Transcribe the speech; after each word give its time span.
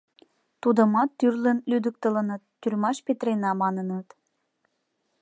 Тудымат 0.61 1.09
тӱрлын 1.17 1.57
лӱдыктылыныт, 1.69 2.41
тюрьмаш 2.61 2.97
петырена, 3.05 3.51
маныныт. 3.61 4.07